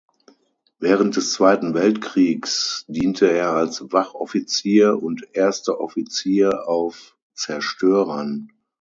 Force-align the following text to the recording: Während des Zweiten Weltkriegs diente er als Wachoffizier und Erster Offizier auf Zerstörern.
Während 0.79 1.15
des 1.15 1.31
Zweiten 1.31 1.75
Weltkriegs 1.75 2.85
diente 2.87 3.31
er 3.31 3.51
als 3.51 3.91
Wachoffizier 3.93 4.97
und 4.99 5.27
Erster 5.35 5.79
Offizier 5.79 6.67
auf 6.67 7.15
Zerstörern. 7.35 8.49